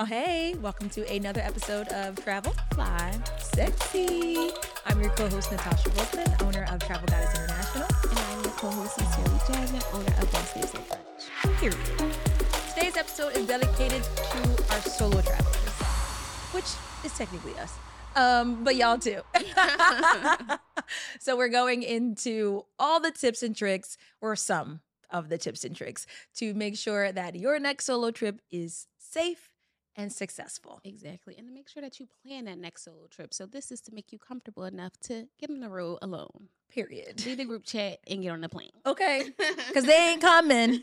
[0.00, 3.12] Oh, hey, welcome to another episode of Travel Fly.
[3.40, 4.50] Sexy.
[4.86, 7.88] I'm your co host, Natasha Wolfman, owner of Travel Goddess International.
[8.08, 11.58] And I'm your co-host, Sincerely Jasmine, owner of Best Days So French.
[11.58, 12.14] Period.
[12.76, 15.56] Today's episode is dedicated to our solo travelers,
[16.52, 16.66] which
[17.04, 17.74] is technically us,
[18.14, 19.22] um, but y'all too.
[21.18, 24.78] so we're going into all the tips and tricks, or some
[25.10, 26.06] of the tips and tricks,
[26.36, 29.50] to make sure that your next solo trip is safe
[29.98, 30.80] and successful.
[30.84, 31.36] Exactly.
[31.36, 33.34] And to make sure that you plan that next solo trip.
[33.34, 36.48] So this is to make you comfortable enough to get on the road alone.
[36.72, 37.24] Period.
[37.24, 38.70] Leave the group chat and get on the plane.
[38.86, 39.30] Okay.
[39.68, 40.82] Because they ain't coming.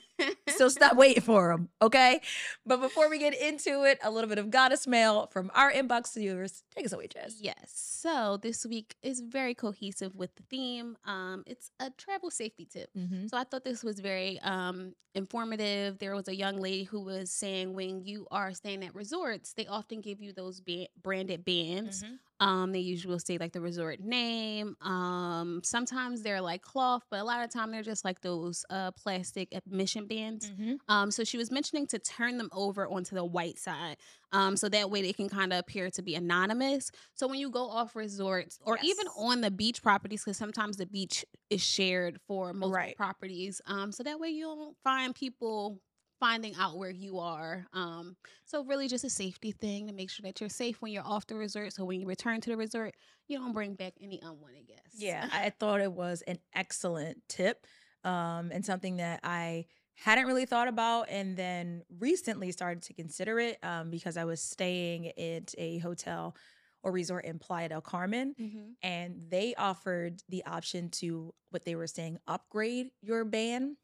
[0.58, 1.70] So stop waiting for them.
[1.82, 2.22] Okay.
[2.66, 6.14] But before we get into it, a little bit of goddess mail from our inbox
[6.16, 6.64] viewers.
[6.76, 7.38] Take us away, Jess.
[7.40, 7.72] Yes.
[7.74, 10.98] So this week is very cohesive with the theme.
[11.06, 12.90] Um, it's a travel safety tip.
[12.96, 13.28] Mm-hmm.
[13.28, 15.98] So I thought this was very um, informative.
[15.98, 19.66] There was a young lady who was saying when you are staying at resorts, they
[19.66, 22.04] often give you those ba- branded bands.
[22.04, 22.16] Mm-hmm.
[22.40, 24.76] Um, they usually will say like the resort name.
[24.82, 28.92] Um, sometimes they're like cloth, but a lot of time they're just like those uh
[28.92, 30.50] plastic admission bands.
[30.50, 30.74] Mm-hmm.
[30.90, 33.98] Um, so she was mentioning to turn them over onto the white side.
[34.34, 36.92] Um, so that way they can kind of appear to be anonymous.
[37.14, 40.86] So when you go off resorts or even on the beach properties, because sometimes the
[40.88, 42.98] beach is shared for multiple Right.
[42.98, 43.62] properties.
[43.66, 45.80] Um, so that way you don't find people
[46.20, 47.66] finding out where you are.
[47.74, 51.06] Um, so really just a safety thing to make sure that you're safe when you're
[51.06, 51.74] off the resort.
[51.74, 52.96] So when you return to the resort,
[53.28, 54.96] you don't bring back any unwanted guests.
[54.98, 57.66] Yeah, I thought it was an excellent tip
[58.04, 63.40] um, and something that I hadn't really thought about and then recently started to consider
[63.40, 66.36] it um, because I was staying at a hotel
[66.84, 68.36] or resort in Playa del Carmen.
[68.38, 73.78] hmm and they offered the option to what they were saying upgrade your band.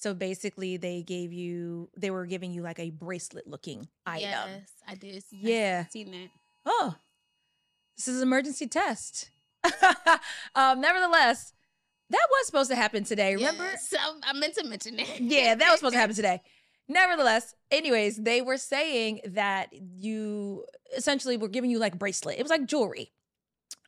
[0.00, 4.30] So basically, they gave you they were giving you like a bracelet looking item.
[4.30, 5.16] Yes, I did.
[5.16, 5.86] I Yeah.
[5.88, 6.28] seen that.
[6.64, 6.94] Oh,
[7.98, 9.30] this is an emergency test.
[10.54, 11.52] um, nevertheless,
[12.08, 13.34] that was supposed to happen today.
[13.34, 13.64] Remember?
[13.64, 15.20] Yeah, So I meant to mention that.
[15.20, 16.40] yeah, that was supposed to happen today.
[16.88, 20.64] Nevertheless, anyways, they were saying that you
[20.96, 22.38] essentially were giving you like bracelet.
[22.38, 23.12] It was like jewelry.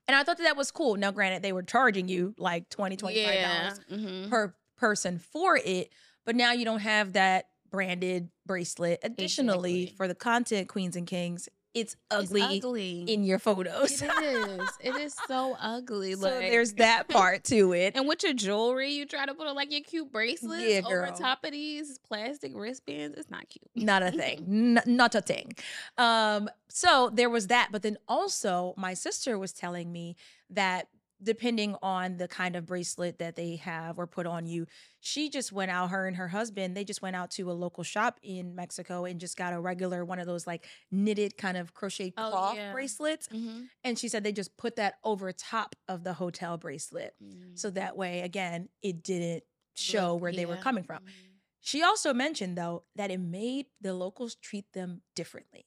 [0.06, 0.97] And I thought that that was cool.
[0.97, 3.72] Now, granted, they were charging you like 20 $25 Yeah.
[3.91, 4.28] mhm.
[4.31, 5.91] per person for it,
[6.25, 9.00] but now you don't have that branded bracelet.
[9.03, 9.97] Additionally, Exactly.
[9.97, 13.00] for the content queens and kings, it's It's ugly, ugly.
[13.09, 14.03] in your photos.
[14.03, 14.69] It is.
[14.81, 16.12] It is so ugly.
[16.12, 17.97] so there's that part to it.
[17.97, 21.10] And with your jewelry, you try to put on like your cute bracelets Yeah, over
[21.19, 23.16] top of these plastic wristbands.
[23.16, 23.65] It's not cute.
[23.75, 24.44] not a thing
[24.77, 25.53] N- not a thing
[25.97, 30.16] um so there was that but then also my sister was telling me
[30.50, 30.89] that
[31.22, 34.66] depending on the kind of bracelet that they have or put on you
[35.00, 37.84] she just went out her and her husband they just went out to a local
[37.84, 41.75] shop in mexico and just got a regular one of those like knitted kind of
[41.75, 42.72] crochet Oh, cloth yeah.
[42.72, 43.62] bracelets Mm-hmm.
[43.84, 47.15] and she said they just put that over top of the hotel bracelet
[47.54, 49.44] so that way again it didn't
[49.75, 50.99] show where they were coming from
[51.65, 55.65] she also mentioned, though, that it made the locals treat them differently.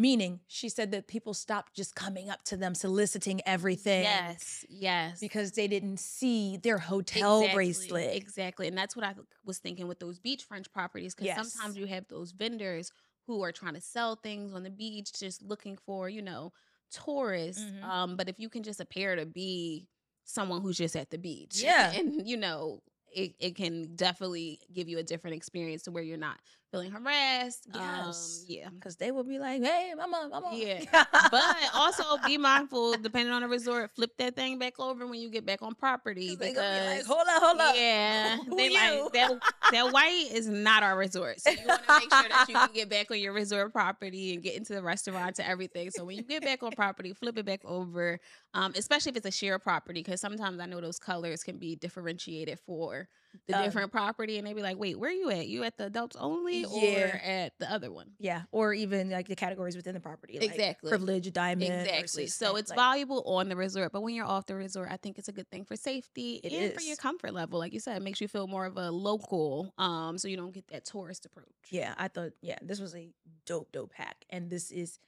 [0.00, 5.20] Meaning, she said that people stopped just coming up to them, soliciting everything Yes, yes.
[5.20, 8.16] because they didn't see their hotel Exactly, bracelet.
[8.16, 8.66] Exactly.
[8.66, 11.14] And that's what I was thinking with those beach French properties.
[11.14, 11.52] Because Yes.
[11.52, 12.92] sometimes you have those vendors
[13.26, 16.52] who are trying to sell things on the beach, just looking for, you know,
[16.90, 17.62] tourists.
[17.62, 17.84] Mhm.
[17.84, 19.88] Um, but if you can just appear to be
[20.24, 21.60] someone who's just at the beach.
[21.62, 21.92] Yeah.
[21.92, 26.16] And, you know, it, it can definitely give you a different experience to where you're
[26.16, 26.38] not
[26.70, 27.66] feeling harassed.
[27.74, 28.40] Yes.
[28.42, 28.68] Um, yeah.
[28.70, 30.50] Because they will be like, hey, mama, mama.
[30.52, 30.84] Yeah.
[31.30, 31.44] But
[31.74, 35.44] also be mindful, depending on the resort, flip that thing back over when you get
[35.46, 36.34] back on property.
[36.36, 37.74] they be like, because- hold up, hold up.
[37.76, 39.02] yeah, Who they you?
[39.04, 39.32] like that.
[39.72, 42.68] That white is not our resort, so you want to make sure that you can
[42.74, 45.90] get back on your resort property and get into the restaurant to everything.
[45.90, 48.18] So when you get back on property, flip it back over,
[48.54, 51.76] um, especially if it's a shared property, because sometimes I know those colors can be
[51.76, 53.08] differentiated for
[53.46, 55.46] the Um, different property, and they be like, "Wait, where are you at?
[55.48, 57.20] You at the adults only, or Yeah.
[57.22, 58.42] at the other one?" Yeah.
[58.52, 60.38] Or even like the categories within the property.
[60.40, 60.88] Like Exactly.
[60.90, 61.72] Privilege, diamond.
[61.72, 62.26] Exactly.
[62.26, 65.18] So it's like- valuable on the resort, but when you're off the resort, I think
[65.18, 67.58] it's a good thing for safety It and for your comfort level.
[67.58, 70.52] Like you said, it makes you feel more of a local, um, so you don't
[70.52, 71.46] get that tourist approach.
[71.70, 73.12] Yeah, I thought, yeah, this was a
[73.46, 74.24] dope, dope hack.
[74.30, 74.98] And this is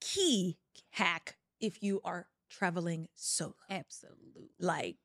[0.00, 0.58] key
[0.90, 3.54] hack if you are traveling solo.
[3.70, 4.50] Absolutely.
[4.58, 4.96] Like,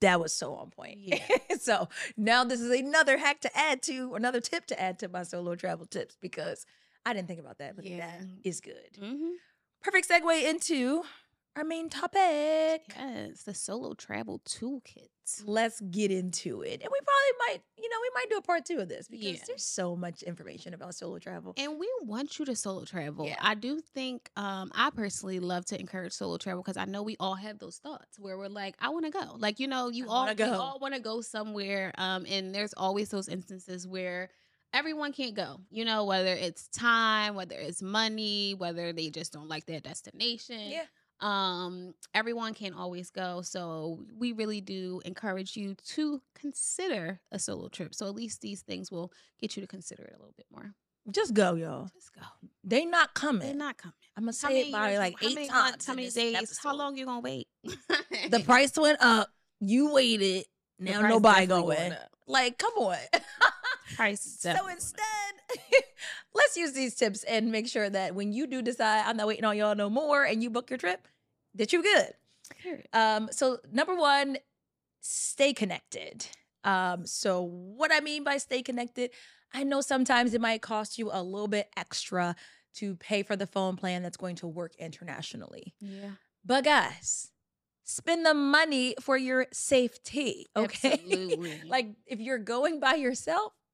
[0.00, 0.98] that was so on point.
[0.98, 1.18] Yeah.
[1.60, 5.22] so now this is another hack to add to, another tip to add to my
[5.22, 6.64] solo travel tips because
[7.04, 7.98] I didn't think about that, but Yeah.
[7.98, 8.96] that is good.
[8.98, 9.30] hmm
[9.82, 11.02] Perfect segue into
[11.56, 12.82] our main topic.
[12.96, 15.08] Yes, the solo travel toolkit.
[15.44, 16.80] Let's get into it.
[16.80, 19.26] And we probably might, you know, we might do a part two of this because
[19.26, 19.42] Yeah.
[19.46, 21.52] there's so much information about solo travel.
[21.58, 23.26] And we want you to solo travel.
[23.26, 23.36] Yeah.
[23.40, 27.16] I do think um, I personally love to encourage solo travel because I know we
[27.20, 29.34] all have those thoughts where we're like, I want to go.
[29.36, 30.52] Like, you know, you I all go.
[30.52, 31.92] all want to go somewhere.
[31.98, 34.30] Um, and there's always those instances where
[34.72, 35.60] everyone can't go.
[35.70, 40.70] You know, whether it's time, whether it's money, whether they just don't like their destination.
[40.70, 40.84] Yeah.
[41.20, 47.68] Um everyone can't always go so we really do encourage you to consider a solo
[47.68, 50.46] trip so at least these things will get you to consider it a little bit
[50.52, 50.74] more
[51.10, 51.88] Just go, y'all.
[51.94, 52.22] just go
[52.62, 53.46] They not coming.
[53.48, 55.86] they're not coming I'm gonna say it by like how eight many times.
[55.86, 57.48] how many days how long you gonna wait
[58.30, 59.28] The price went up.
[59.60, 60.44] You waited.
[60.78, 61.92] Now nobody going.
[61.92, 62.10] up.
[62.28, 62.96] Like, come on.
[64.56, 65.02] so instead,
[66.34, 69.44] let's use these tips and make sure that when you do decide I'm not waiting
[69.44, 71.06] on y'all no more and you book your trip,
[71.54, 72.12] that you're good.
[72.92, 74.38] Um, so number one,
[75.00, 76.26] stay connected.
[76.64, 79.10] Um, so what I mean by stay connected,
[79.54, 82.36] I know sometimes it might cost you a little bit extra
[82.74, 85.74] to pay for the phone plan that's going to work internationally.
[85.80, 86.10] yeah
[86.44, 87.30] But guys,
[87.84, 90.46] spend the money for your safety.
[90.54, 90.92] Okay.
[91.04, 91.62] Absolutely.
[91.66, 93.67] like if you're going by yourself, You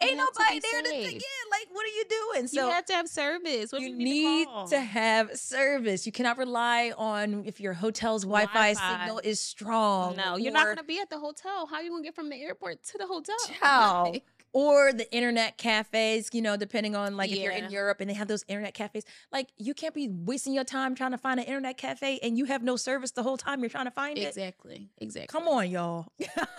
[0.00, 1.20] ain't to nobody there to again.
[1.50, 2.46] Like, what are you doing?
[2.48, 4.66] So you have to have service what you you need call?
[4.68, 6.06] to have service.
[6.06, 8.98] You cannot rely on if your hotel's Wi-Fi, Wi-Fi.
[9.00, 10.16] signal is strong.
[10.16, 12.40] no you're not gonna be at the hotel how are you gonna get from the
[12.42, 14.12] airport to the hotel Ciao.
[14.54, 18.14] Or the internet cafes, you know, depending on like if you're in Europe and they
[18.14, 19.04] have those internet cafes.
[19.32, 22.44] Like you can't be wasting your time trying to find an internet cafe and you
[22.44, 24.28] have no service the whole time you're trying to find it.
[24.28, 26.06] exactly exactly Come on, y'all.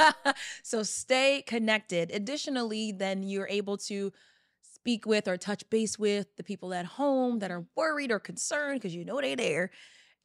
[0.63, 2.11] so stay connected.
[2.11, 4.11] Additionally, then you're able to
[4.61, 8.79] speak with or touch base with the people at home that are worried or concerned
[8.79, 9.71] because you know they're there.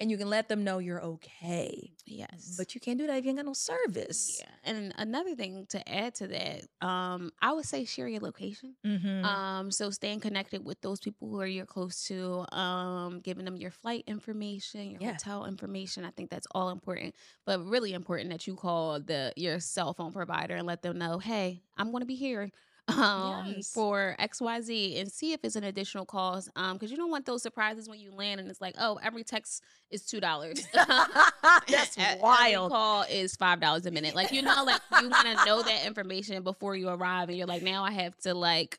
[0.00, 1.93] And you can let them know you're okay.
[2.06, 4.41] yes But you can't do that if you ain't got no service.
[4.41, 4.56] Yeah.
[4.62, 8.76] And another thing to add to that, um, I would say share your location.
[8.85, 9.31] Mhm.
[9.31, 13.56] Um, so staying connected with those people who are you're close to, um, giving them
[13.58, 15.20] your flight information, your Yeah.
[15.20, 16.05] hotel information.
[16.06, 17.14] I think that's all important,
[17.44, 21.19] but really important that you call the your cell phone provider and let them know,
[21.19, 22.50] hey, I'm going to be here.
[22.88, 23.72] Um, Yes.
[23.72, 26.50] for XYZ and see if it's an additional cost.
[26.56, 29.22] Um, because you don't want those surprises when you land and it's like, oh, every
[29.24, 30.60] text is two dollars.
[30.74, 32.70] That's E- every wild.
[32.72, 34.14] call is five dollars a minute.
[34.14, 37.46] Like you know, like you want to know that information before you arrive, and you're
[37.46, 38.78] like, now I have to like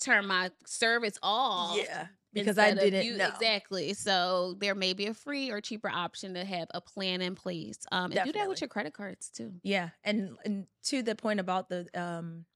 [0.00, 1.76] turn my service off.
[1.76, 2.06] Yeah.
[2.34, 3.28] Because I didn't you- know.
[3.28, 3.92] exactly.
[3.92, 7.76] So there may be a free or cheaper option to have a plan in place.
[7.92, 9.52] Um, and do that with your credit cards too.
[9.62, 12.46] Yeah, and and to the point about the um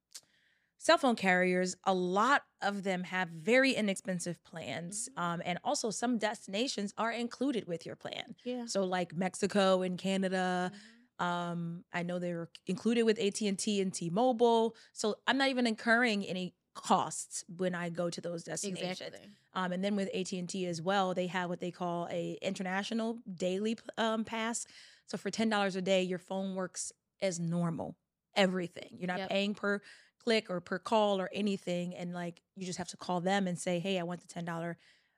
[0.86, 5.08] cell phone carriers, a lot of them have very inexpensive plans.
[5.18, 5.22] Mhm.
[5.24, 8.36] Um and also some destinations are included with your plan.
[8.44, 8.66] Yeah.
[8.66, 10.72] So like Mexico and Canada,
[11.18, 14.76] um I know they're included with AT&T and T-Mobile.
[14.92, 19.00] So I'm not even incurring any costs when I go to those destinations.
[19.00, 19.30] Exactly.
[19.54, 22.38] Um, and then with AT and T as well, they have what they call a
[22.42, 24.66] international daily um, pass.
[25.06, 26.92] So for ten dollars a day, your phone works
[27.22, 27.96] as normal.
[28.34, 29.30] Everything you're not Yep.
[29.30, 29.80] paying per
[30.26, 33.56] click or per call or anything, and like you just have to call them and
[33.58, 34.76] say, "Hey, I want the ten dollar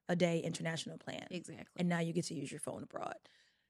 [0.09, 1.65] a day international plan," Exactly.
[1.77, 3.15] and now you get to use your phone abroad.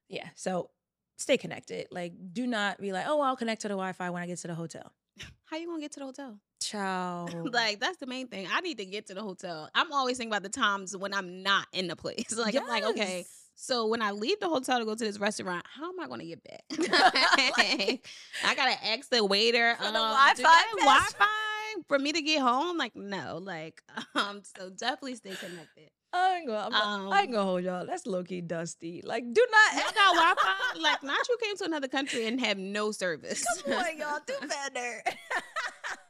[0.08, 0.70] Yeah, so
[1.16, 1.86] stay connected.
[1.90, 4.48] Like, do not be like, "Oh, I'll connect to the Wi-Fi when I get to
[4.48, 4.92] the hotel."
[5.44, 6.40] How you gonna get to the hotel?
[6.60, 7.26] Ciao.
[7.44, 8.48] like that's the main thing.
[8.52, 9.70] I need to get to the hotel.
[9.74, 12.32] I'm always thinking about the times when I'm not in the place.
[12.36, 13.37] Like I'm like, okay, Yes.
[13.60, 16.20] So when I leave the hotel to go to this restaurant, how am I going
[16.20, 16.62] to get back?
[18.44, 20.84] I gotta ask the waiter For the um, Wi-Fi do they have password?
[20.84, 22.78] Wi-Fi for me to get home.
[22.78, 23.82] Like no, like
[24.14, 24.42] um.
[24.56, 25.90] So definitely stay connected.
[26.12, 27.84] I ain't gonna, I'm not- I ain't Um, gonna hold y'all.
[27.86, 29.02] That's low key dusty.
[29.04, 29.74] Like, do not.
[29.74, 30.80] Y'all got Wi-Fi?
[30.80, 33.44] Like not you came to another country and have no service.
[33.64, 34.18] Come on, y'all.
[34.26, 35.02] Do better.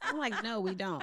[0.03, 1.03] I'm like, no, we don't.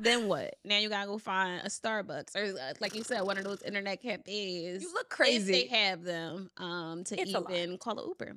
[0.00, 0.54] Then what?
[0.64, 3.62] Now you gotta go find a Starbucks or, uh, like you said, one of those
[3.62, 4.82] internet cafes.
[4.82, 5.54] you look crazy.
[5.54, 8.36] If they have them, um, to It's even call an Uber.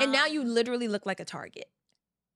[0.00, 1.66] and now you Um, literally look like a target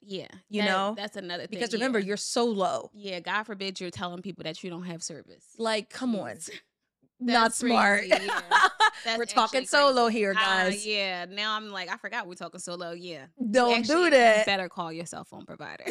[0.04, 0.94] yeah, you that- know?
[0.96, 1.58] that's another thing.
[1.60, 2.06] because remember, yeah.
[2.06, 2.90] you're so low.
[2.92, 5.46] yeah, God forbid you're telling people that you don't have service.
[5.58, 6.38] Like, come on.
[7.20, 8.08] Not smart.
[8.08, 9.16] crazy, yeah.
[9.16, 10.18] We're talking solo crazy.
[10.18, 10.84] here, Ah, guys.
[10.84, 12.90] yeah, now I'm like, I forgot we're talking solo.
[12.90, 14.44] Yeah, Don't actually- do you that.
[14.46, 15.84] Better call your cell phone provider.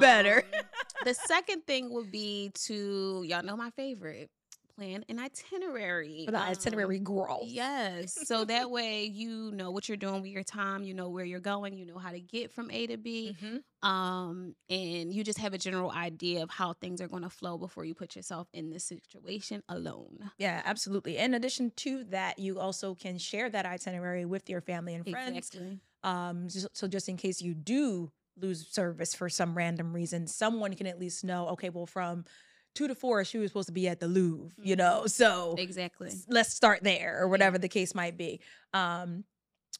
[0.00, 0.44] Better.
[0.54, 0.60] Um,
[1.04, 4.30] the second thing would be to y'all know my favorite
[4.76, 6.24] plan an itinerary.
[6.26, 7.40] For the um, itinerary girl.
[7.44, 8.16] Yes.
[8.24, 11.40] So that way you know what you're doing with your time, you know where you're
[11.40, 13.36] going, you know how to get from A to B.
[13.42, 13.62] Mhm.
[13.86, 17.84] Um, and you just have a general idea of how things are gonna flow before
[17.84, 20.30] you put yourself in this situation alone.
[20.38, 21.16] Yeah, absolutely.
[21.18, 25.36] In addition to that, you also can share that itinerary with your family and friends.
[25.36, 25.80] Exactly.
[26.02, 30.74] Um, so, so just in case you do lose service for some random reason, someone
[30.74, 31.48] can at least know.
[31.48, 32.24] Okay, well, from
[32.74, 34.50] two to four, she was supposed to be at the Louvre.
[34.62, 36.12] You know, so Exactly.
[36.28, 38.40] let's start there or whatever the case might be
[38.74, 39.24] um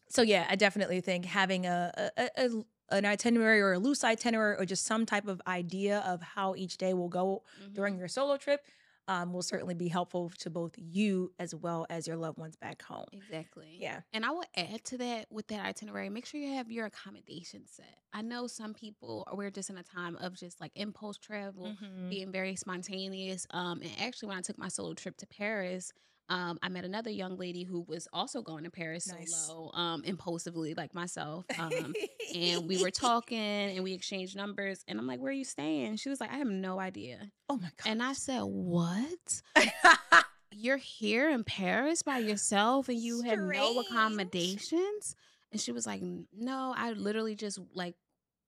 [0.09, 2.65] so yeah i definitely think having a, a, a-
[2.97, 6.77] an itinerary or a loose itinerary or just some type of idea of how each
[6.79, 7.99] day will go during Mhm.
[7.99, 8.61] your solo trip
[9.09, 12.83] um, will certainly be helpful to both you as well as your loved ones back
[12.83, 13.85] home Exactly.
[13.85, 16.87] yeah And I would add to that with that itinerary, make sure you have your
[16.87, 17.99] accommodation set.
[18.13, 22.09] I know some people we're just in a time of just like impulse travel, Mhm.
[22.09, 23.47] being very spontaneous.
[23.51, 25.93] Um, and actually, when I took my solo trip to Paris,
[26.29, 29.35] um, I met another young lady who was also going to Paris Nice.
[29.47, 31.45] solo, um, impulsively like myself.
[31.59, 31.95] Um,
[32.35, 34.85] and we were talking and we exchanged numbers.
[34.89, 37.57] And I'm like, "Where are you staying?" She was like, "I have no idea." oh
[37.57, 39.43] my god And I said, "What?"
[40.53, 45.15] you're here in Paris by yourself and you have no accommodations?
[45.53, 46.03] And she was like,
[46.37, 47.95] No, I literally just like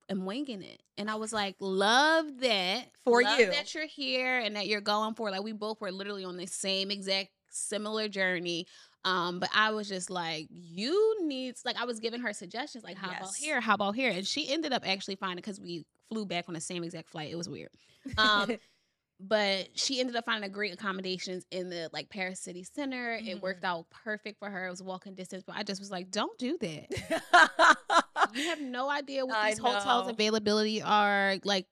[0.09, 0.83] am winging it.
[0.97, 3.51] And I was like, Love that For Love you.
[3.51, 5.31] that you're here and that you're going for.
[5.31, 8.67] Like we both were literally on the same exact similar journey.
[9.05, 12.97] Um, but I was just like, you need like I was giving her suggestions, like
[12.97, 16.27] how about here, how about here, and she ended up actually finding because we flew
[16.27, 17.31] back on the same exact flight.
[17.31, 17.71] It was weird.
[18.17, 18.57] Um,
[19.21, 23.19] but she ended up finding a great accommodations in the like Paris City Center.
[23.23, 24.67] It worked out perfect for her.
[24.67, 27.77] It was walking distance, but I just was like, don't do that.
[28.35, 31.37] You have no idea what I these hotels availability are.
[31.45, 31.67] Like,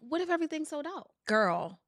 [0.00, 1.78] what if everything's sold out girl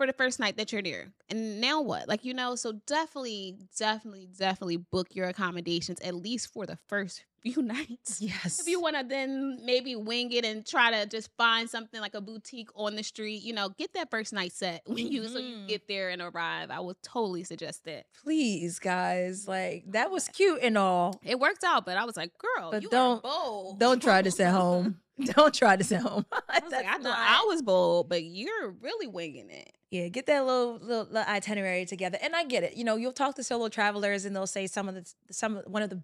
[0.00, 1.08] for the first night that you're there?
[1.28, 2.08] And now what?
[2.08, 7.22] Like, you know, so definitely, definitely, definitely book your accommodations at least for the first
[7.42, 8.20] few nights.
[8.20, 12.00] yes If you want to then maybe wing it and try to just find something
[12.00, 15.26] like a boutique on the street, you know, get that first night set when you
[15.28, 15.68] so you Mhm.
[15.68, 16.70] get there and arrive.
[16.70, 18.06] I would totally suggest that.
[18.24, 22.30] please guys like that was cute and all It worked out, but I was like,
[22.38, 23.78] girl, But you don't- are bold.
[23.78, 25.00] don't try this at home
[25.34, 28.24] don't try this at home I was like, I thought not- I was bold, but
[28.24, 29.72] you're really winging it.
[29.90, 32.18] Yeah, get that little, little little itinerary together.
[32.22, 32.76] And I get it.
[32.76, 35.82] You know, you'll talk to solo travelers and they'll say some of the some one
[35.82, 36.02] of the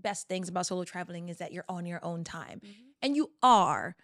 [0.00, 2.60] best things about solo traveling is that you're on your own time.
[3.02, 3.96] And you are,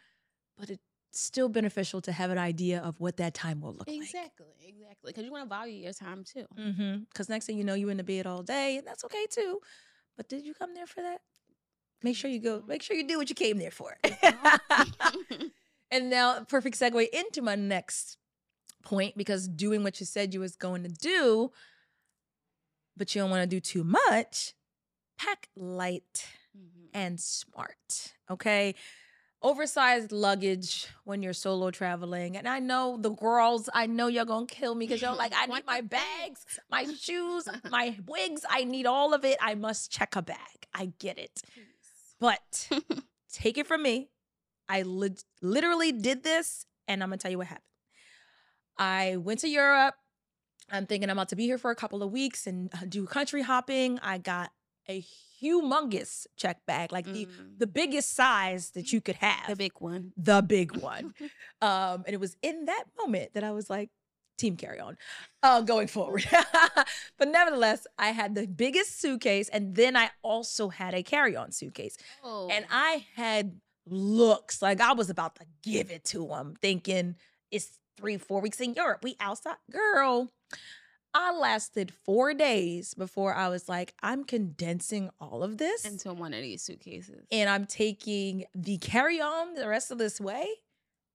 [0.58, 3.96] but it's still beneficial to have an idea of what that time will look like.
[3.96, 5.12] Exactly, exactly.
[5.12, 6.46] Because you want to value your time too.
[6.56, 6.66] like.
[6.66, 6.98] Mm-hmm.
[7.12, 9.60] Because next thing you know, you're in the bed all day, and that's okay too.
[10.16, 11.20] But did you come there for that?
[12.02, 12.62] Make sure you go.
[12.66, 13.96] Make sure you do what you came there for.
[15.92, 18.16] And now, perfect segue into my next
[18.84, 21.50] point because doing what you said you was going to do,
[22.96, 24.54] but you don't want to do too much.
[25.18, 26.26] Pack light
[26.56, 26.88] Mhm.
[26.94, 28.14] and smart.
[28.30, 28.76] Okay.
[29.42, 32.36] Oversized luggage when you're solo traveling.
[32.36, 35.46] And I know the girls, I know y'all gonna kill me because y'all like, I
[35.46, 38.44] need my bags, my shoes, my wigs.
[38.48, 39.38] I need all of it.
[39.40, 40.68] I must check a bag.
[40.72, 41.42] I get it.
[42.20, 42.68] But
[43.32, 44.10] take it from me.
[44.68, 47.64] I lit literally did this, and I'm gonna tell you what happened.
[48.78, 49.94] I went to Europe.
[50.70, 53.04] I'm thinking I'm about to be here for a couple of weeks and uh, do
[53.06, 53.98] country hopping.
[54.00, 54.50] I got
[54.88, 55.04] a
[55.42, 57.58] humongous check bag, like the Mm.
[57.58, 60.12] the biggest size that you could have, the big one.
[60.16, 61.14] the big one.
[61.62, 63.90] Um, and it was in that moment that I was like,
[64.40, 64.96] team carry on,
[65.42, 66.24] uh, going forward.
[67.18, 71.52] but nevertheless, I had the biggest suitcase, and then I also had a carry on
[71.52, 71.96] suitcase.
[72.24, 77.16] Oh, And I had looks like I was about to give it to him, thinking
[77.50, 79.00] it's three, four weeks in Europe.
[79.02, 79.56] We outside.
[79.70, 80.30] Girl,
[81.12, 86.32] I lasted four days before I was like, I'm condensing all of this into one
[86.32, 87.26] of these suitcases.
[87.32, 90.46] and I'm taking the carry on the rest of this way.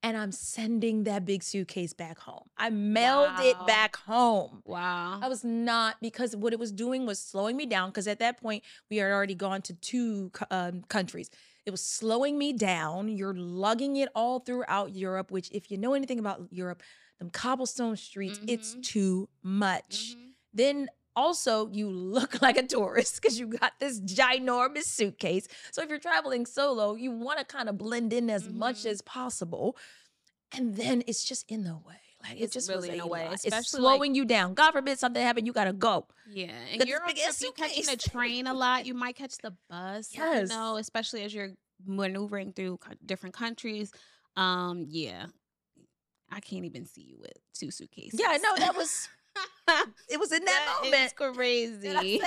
[0.05, 2.43] And I'm sending that big suitcase back home.
[2.59, 4.61] I mailed it back home.
[4.63, 5.19] wow.
[5.19, 7.89] I was not because what it was doing was slowing me down.
[7.89, 11.31] Because at that point, we had already gone to two um, countries.
[11.65, 13.07] It was slowing me down.
[13.09, 16.83] You're lugging it all throughout Europe, which, if you know anything about Europe,
[17.17, 18.83] them cobblestone streets, it's Mhm.
[18.83, 20.15] too much.
[20.15, 20.29] Mhm.
[20.53, 25.47] Then also, you look like a tourist because you got this ginormous suitcase.
[25.71, 28.91] So if you're traveling solo, you want to kind of blend in as much Mhm.
[28.91, 29.77] as possible.
[30.51, 31.95] And then it's just in the way.
[32.23, 33.27] Like it It's just really in a way.
[33.31, 34.53] It's especially, like- slowing you down.
[34.55, 36.07] God forbid something happened, you gotta go.
[36.27, 39.53] Yeah, and you're also if you catching the train a lot, you might catch the
[39.69, 40.09] bus.
[40.13, 40.49] Yes.
[40.49, 41.51] you know, especially as you're
[41.85, 43.91] maneuvering through different countries.
[44.35, 45.27] Um, yeah,
[46.31, 48.19] I can't even see you with two suitcases.
[48.19, 49.07] Yeah, I know that was
[50.15, 51.35] it was in that, That moment.
[51.35, 52.21] crazy.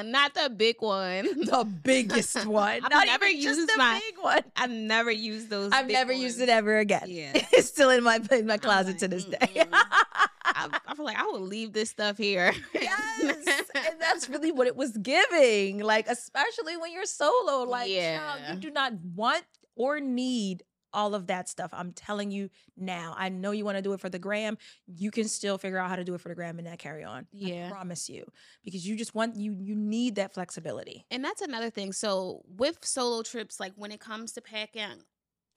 [0.10, 1.24] Not the big one.
[1.44, 2.80] the biggest one.
[2.82, 4.42] I've Not never even just used the my- big one.
[4.56, 5.70] I've never used those.
[5.72, 7.04] I've never used it ever again.
[7.06, 7.32] Yeah.
[7.52, 9.64] it's still in my in my closet like, to this day.
[10.48, 12.52] I, I feel like I will leave this stuff here.
[12.72, 15.80] yes, and that's really what it was giving.
[15.80, 18.54] Like, especially when you're solo, like, child, Yeah.
[18.54, 20.62] you do not want or need
[20.92, 21.70] all of that stuff.
[21.72, 23.14] I'm telling you now.
[23.16, 24.58] I know you want to do it for the gram.
[24.86, 27.04] You can still figure out how to do it for the gram and that carry
[27.04, 27.26] on.
[27.32, 27.66] Yeah.
[27.66, 28.24] I promise you,
[28.64, 31.06] because you just want you you need that flexibility.
[31.10, 31.92] And that's another thing.
[31.92, 35.02] So with solo trips, like when it comes to packing,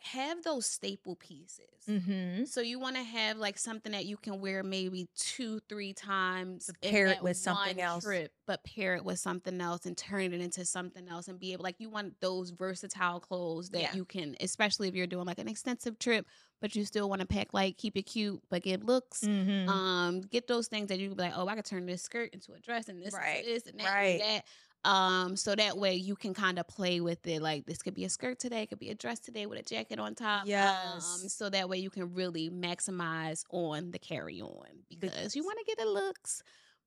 [0.02, 1.66] have those staple pieces.
[1.88, 2.46] Mm-hmm.
[2.46, 6.70] So you want to have like something that you can wear maybe two, three times.
[6.82, 8.04] pair it with something else.
[8.04, 11.54] Trip, but pair it with something else and turn it into something else and be
[11.54, 13.96] able like you want those versatile clothes that Yeah.
[13.96, 16.26] you can, especially if you're doing like an extensive trip,
[16.62, 19.22] but you still want to pack like keep it cute but give looks.
[19.22, 19.70] Mm-hmm.
[19.70, 22.34] Um, get those things that you can be like, oh, I could turn this skirt
[22.34, 24.22] into a dress and this Right, this and that right.
[24.22, 24.46] and that.
[24.86, 27.42] Um, so that way you can kind of play with it.
[27.42, 29.64] Like this could be a skirt today, it could be a dress today with a
[29.64, 30.44] jacket on top.
[30.44, 31.26] Um, Yes.
[31.36, 34.68] so that way you can really maximize on the carry on
[35.00, 36.42] because you want to get the looks.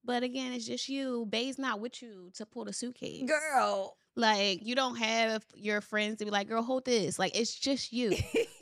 [0.05, 1.27] But again, it's just you.
[1.29, 3.29] Bay's not with you to pull the suitcase.
[3.29, 3.97] Girl.
[4.15, 7.19] Like you don't have your friends to be like, girl, hold this.
[7.19, 8.15] Like it's just you.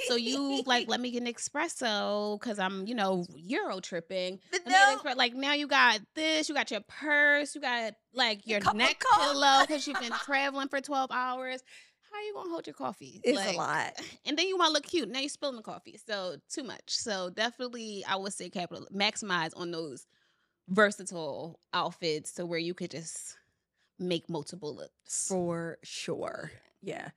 [0.06, 4.38] So you like let me get an espresso because I'm, you know, Euro tripping.
[4.50, 5.12] But Let me get an no.
[5.16, 9.62] Like now you got this, you got your purse, you got like your neck pillow
[9.62, 11.62] because you've been traveling for 12 hours.
[12.10, 13.20] How are you gonna hold your coffee?
[13.22, 13.92] It's Like, a lot.
[14.26, 15.08] And then you want to look cute.
[15.08, 15.98] Now you're spilling the coffee.
[16.06, 16.82] So too much.
[16.86, 20.06] So definitely I would say capital maximize on those
[20.68, 23.36] versatile outfits to where you could just
[24.00, 25.28] make multiple looks.
[25.28, 26.50] For sure.
[26.82, 27.10] Yeah.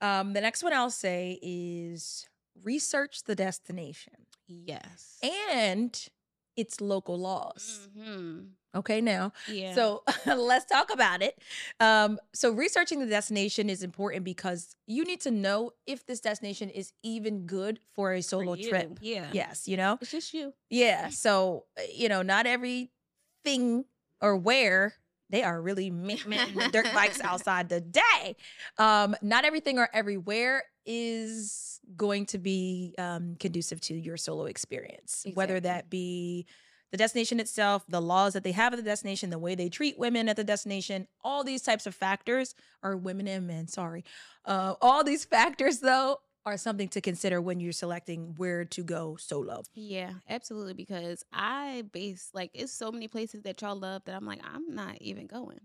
[0.00, 2.26] Um, the next one I'll say is
[2.64, 4.14] research the destination
[4.48, 5.18] Yes.
[5.22, 6.08] and
[6.56, 7.88] its local laws.
[7.96, 8.40] hmm
[8.72, 9.32] Okay, now.
[9.48, 9.74] Yeah.
[9.74, 11.36] So let's talk about it.
[11.80, 16.70] Um, so researching the destination is important because you need to know if this destination
[16.70, 18.98] is even good for a solo you, trip.
[19.00, 19.26] Yeah.
[19.32, 19.98] Yes, you know?
[20.00, 20.54] It's just you.
[20.70, 21.08] Yeah.
[21.08, 23.86] So, uh, you know, not everything
[24.20, 24.94] or where
[25.30, 28.36] they are really mint, mint the dirt bikes outside the day.
[28.78, 35.26] Um, not everything or everywhere is going to be um, conducive to your solo experience,
[35.34, 36.46] whether that be
[36.90, 39.98] the destination itself, the laws that they have at the destination, the way they treat
[39.98, 44.04] women at the destination, all these types of factors, or women and men, sorry.
[44.44, 46.18] Uh, all these factors, though,
[46.50, 49.62] are something to consider when you're selecting where to go solo.
[49.74, 50.74] Yeah, absolutely.
[50.74, 54.74] Because I base like it's so many places that y'all love that I'm like, I'm
[54.74, 55.60] not even going.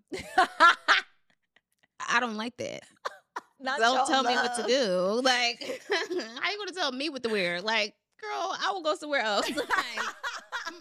[2.07, 2.83] I don't like that.
[3.59, 5.21] Not don't tell me what to do.
[5.23, 7.61] Like, how you gonna tell me what to wear?
[7.61, 9.49] Like, girl, I will go somewhere else.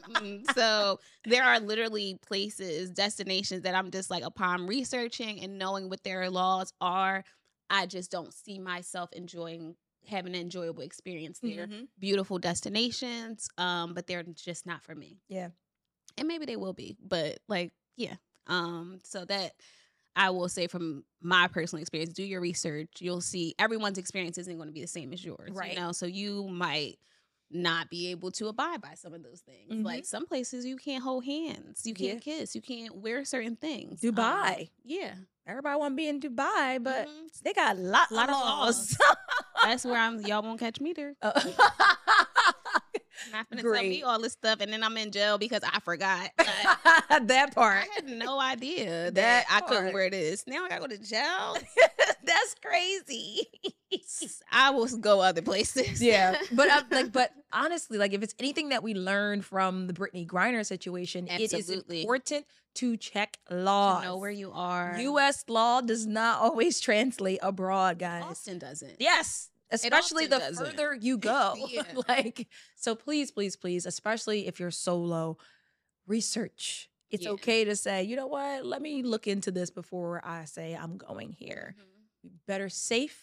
[0.09, 5.89] Like, so there are literally places, destinations that I'm just like upon researching and knowing
[5.89, 7.23] what their laws are,
[7.71, 9.77] I just don't see myself enjoying
[10.09, 11.67] having an enjoyable experience there.
[11.67, 11.89] Mhm.
[11.99, 15.21] Beautiful destinations, um, but they're just not for me.
[15.29, 15.51] Yeah.
[16.17, 18.17] And maybe they will be, but like, yeah.
[18.47, 19.55] Um, so that
[20.17, 23.01] I will say from my personal experience, do your research.
[23.01, 25.51] You'll see everyone's experience isn't going to be the same as yours.
[25.53, 25.73] Right.
[25.75, 26.99] You know, so you might
[27.51, 29.73] not be able to abide by some of those things.
[29.73, 29.85] Mhm.
[29.85, 34.05] Like some places you can't hold hands, you can't kiss, you can't wear certain things.
[34.05, 34.71] Um, Dubai.
[34.85, 35.15] yeah.
[35.47, 37.43] Everybody want to be in Dubai, but Mhm.
[37.43, 38.97] they got a lot, Lot of laws.
[39.63, 41.15] That's where I'm y'all won't catch me there.
[41.21, 41.33] Uh,
[43.33, 46.31] Not gonna tell me all this stuff and then I'm in jail because I forgot.
[47.27, 47.85] That part.
[47.85, 50.45] I had no idea that, That I couldn't wear this.
[50.49, 51.57] Now I gotta go to jail.
[52.25, 53.47] That's crazy.
[54.51, 56.03] I will go other places.
[56.03, 59.93] yeah, but I'm like, but honestly, like, if it's anything that we learned from the
[59.93, 64.03] Brittney Griner situation, it is important to check to laws.
[64.05, 64.97] know where you are.
[65.01, 65.45] U.S.
[65.49, 68.25] law does not always translate abroad, guys.
[68.25, 68.97] Austin doesn't.
[69.01, 69.51] Yes.
[69.71, 70.65] Especially the doesn't.
[70.73, 71.55] further you go.
[71.69, 71.83] Yeah.
[72.09, 75.37] like, so please, please, please, especially if you're solo,
[76.07, 76.89] research.
[77.11, 77.31] It's Yeah.
[77.33, 80.97] okay to say, you know what, let me look into this before I say I'm
[80.97, 81.77] going here.
[81.79, 82.31] Mhm.
[82.47, 83.23] Better safe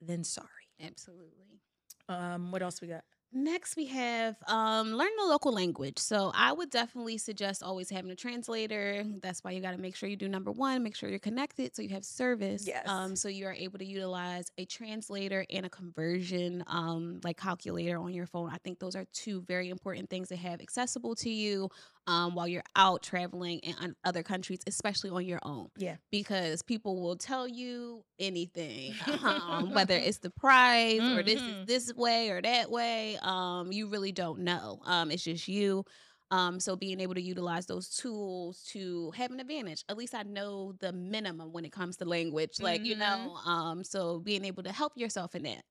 [0.00, 0.48] than sorry.
[0.80, 1.60] Absolutely.
[2.08, 3.04] Um, what else we got?
[3.30, 5.98] Next, we have um, learn the local language.
[5.98, 9.04] So I would definitely suggest always having a translator.
[9.20, 11.76] That's why you got to make sure you do number one, make sure you're connected
[11.76, 12.66] so you have service.
[12.66, 12.88] Yes.
[12.88, 17.98] Um, so you are able to utilize a translator and a conversion um, like calculator
[17.98, 18.50] on your phone.
[18.50, 21.68] I think those are two very important things to have accessible to you
[22.08, 25.68] um, while you're out traveling in other countries, especially on your own.
[25.76, 25.98] Yeah.
[26.10, 31.66] Because people will tell you anything, um, whether it's the price or this is Mhm.
[31.66, 33.18] this way or that way.
[33.22, 34.80] Um, you really don't know.
[34.86, 35.84] Um, it's just you.
[36.30, 39.84] Um, so being able to utilize those tools to have an advantage.
[39.88, 42.60] At least I know the minimum when it comes to language.
[42.60, 42.96] Like, you Mhm.
[42.96, 45.62] know, um, so being able to help yourself in that.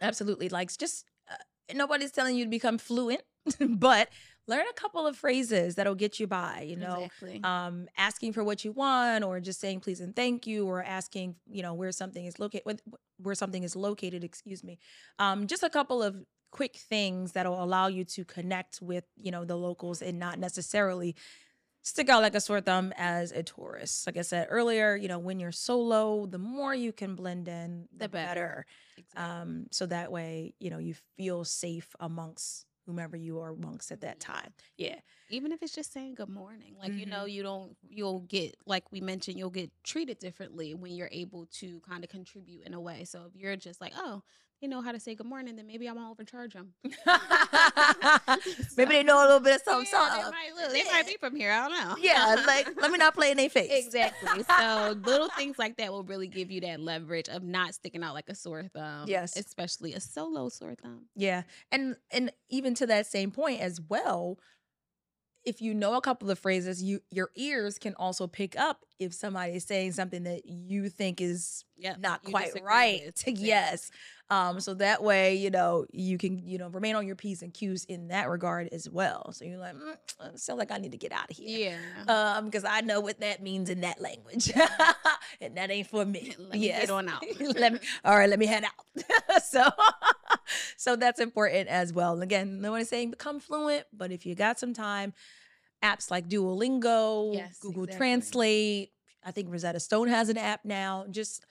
[0.00, 0.48] Absolutely.
[0.48, 1.36] Like, just uh,
[1.74, 3.22] nobody's telling you to become fluent,
[3.68, 4.08] but
[4.48, 7.04] learn a couple of phrases that'll get you by, you know.
[7.04, 7.40] exactly.
[7.44, 11.36] Um, asking for what you want, or just saying please and thank you, or asking,
[11.50, 12.80] you know, where something is located,
[13.18, 14.24] where something is located.
[14.24, 14.78] Excuse me.
[15.18, 16.16] Um, just a couple of
[16.50, 21.14] quick things that'll allow you to connect with, you know, the locals and not necessarily
[21.84, 24.06] stick out like a sore thumb as a tourist.
[24.06, 27.88] Like I said earlier, you know, when you're solo, the more you can blend in,
[27.92, 28.34] the, The better.
[28.34, 28.66] better.
[28.98, 29.22] Exactly.
[29.40, 34.00] Um, so that way, you know, you feel safe amongst whomever you are amongst at
[34.00, 34.52] that time.
[34.76, 34.96] Yeah.
[35.28, 37.10] even if it's just saying good morning like you Mm-hmm.
[37.10, 41.46] know you don't you'll get like we mentioned you'll get treated differently when you're able
[41.46, 44.22] to kind of contribute in a way so if you're just like oh
[44.62, 46.72] they know how to say good morning then maybe i won't overcharge them
[48.76, 49.88] Maybe they know a little bit of something.
[49.92, 52.90] yeah, they, might, look, they might be from here i don't know Yeah, like let
[52.90, 53.70] me not play in their face.
[53.86, 58.02] exactly so little things like that will really give you that leverage of not sticking
[58.02, 59.36] out like a sore thumb Yes.
[59.36, 61.42] especially a solo sore thumb Yeah.
[61.70, 64.38] And and even to that same point as well,
[65.44, 69.14] if you know a couple of phrases, you your ears can also pick up if
[69.14, 73.02] somebody is saying something that you think is yeah not quite right.
[73.04, 73.38] with.
[73.38, 73.90] Yes.
[74.32, 77.52] Um, so that way, you know, you can, you know, remain on your P's and
[77.52, 79.30] Q's in that regard as well.
[79.32, 81.78] So you're like, mm, uh, sound like I need to get out of here.
[82.06, 84.50] yeah Um, because I know what that means in that language.
[85.42, 86.34] and that ain't for me.
[86.38, 87.22] Let me get on out.
[87.40, 89.42] let me all right, let me head out.
[89.42, 89.68] so
[90.78, 92.14] so that's important as well.
[92.14, 95.12] And again, no one is saying become fluent, but if you got some time,
[95.82, 97.96] apps like Duolingo, Yes, Google exactly.
[97.98, 98.92] Translate,
[99.24, 101.06] I think Rosetta Stone has an app now.
[101.10, 101.44] Just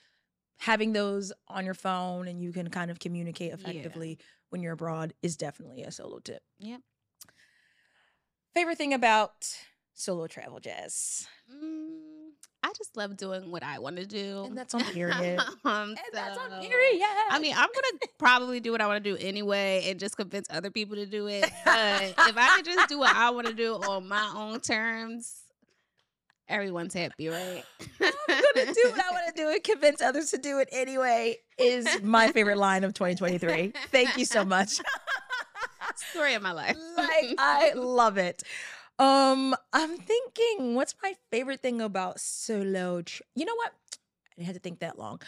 [0.59, 3.55] having those on your phone and you can kind of communicate Yeah.
[3.55, 6.43] effectively when you're abroad is definitely a solo tip.
[6.59, 6.81] Yep.
[8.53, 9.47] Favorite thing about
[9.93, 11.25] solo travel, Jazz?
[11.51, 12.10] Mm,
[12.71, 14.45] I just love doing what I want to do.
[14.45, 15.39] And that's on period.
[15.65, 17.01] um, And that's on so- period.
[17.29, 20.47] I mean, I'm gonna probably do what I want to do anyway, and just convince
[20.49, 21.43] other people to do it.
[21.65, 25.41] But if I could just do what I want to do on my own terms,
[26.47, 27.63] everyone's happy, right?
[28.01, 31.37] I'm gonna do what I want to do and convince others to do it anyway.
[31.57, 33.73] Is my favorite line of 2023.
[33.91, 34.79] Thank you so much.
[36.11, 36.77] Story of my life.
[36.97, 38.43] like I love it.
[38.99, 43.01] Um, I'm thinking, what's my favorite thing about solo?
[43.01, 43.71] Tra- you know what?
[43.93, 45.19] I didn't have to think that long.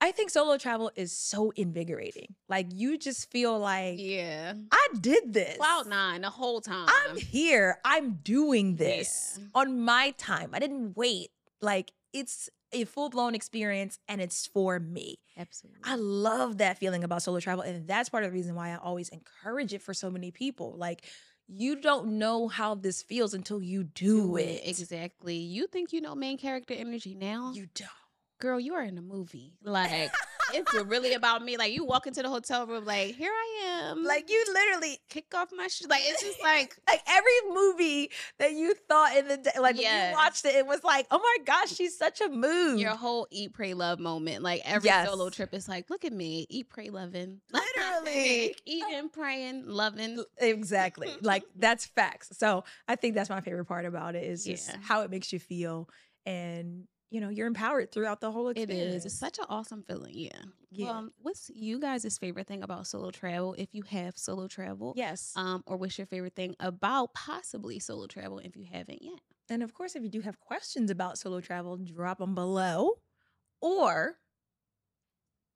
[0.00, 2.34] I think solo travel is so invigorating.
[2.50, 5.56] Like you just feel like yeah, I did this.
[5.56, 6.86] cloud nine the whole time.
[6.88, 7.78] I'm here.
[7.82, 9.46] I'm doing this Yeah.
[9.54, 10.50] on my time.
[10.52, 11.30] I didn't wait.
[11.62, 15.16] Like it's a full blown experience and it's for me.
[15.38, 15.80] absolutely.
[15.84, 17.64] I love that feeling about solo travel.
[17.64, 20.74] And that's part of the reason why I always encourage it for so many people.
[20.76, 21.06] Like,
[21.48, 24.62] you don't know how this feels until you do, it.
[24.64, 25.36] exactly.
[25.36, 27.52] You think you know main character energy now?
[27.54, 27.90] You don't.
[28.40, 29.54] girl, you are in a movie.
[29.62, 30.10] Like
[30.52, 31.56] it's really about me.
[31.56, 34.04] Like you walk into the hotel room, like here I am.
[34.04, 35.88] Like, you literally, kick off my shoes.
[35.88, 39.84] Like it's just like like every movie that you thought in the day, like when
[39.84, 42.78] you watched it, it was like, oh my gosh, she's such a mood.
[42.80, 44.42] your whole eat, pray, love moment.
[44.42, 45.08] Like every Yes.
[45.08, 47.40] solo trip is like, look at me, eat, pray, loving.
[47.52, 48.54] Literally.
[48.64, 50.22] Eating, praying, loving.
[50.38, 51.08] Exactly.
[51.22, 52.30] like that's facts.
[52.38, 54.76] So I think that's my favorite part about it is just Yeah.
[54.82, 55.88] how it makes you feel.
[56.24, 58.96] And, you know, you're empowered throughout the whole experience.
[58.96, 59.06] is.
[59.06, 60.12] It's such an awesome feeling.
[60.14, 60.30] Yeah.
[60.72, 60.86] Yeah.
[60.86, 64.94] Well, what's you guys' favorite thing about solo travel if you have solo travel?
[64.96, 65.32] yes.
[65.36, 69.20] Um, or what's your favorite thing about possibly solo travel if you haven't yet?
[69.48, 72.94] And of course, if you do have questions about solo travel, drop them below
[73.60, 74.16] or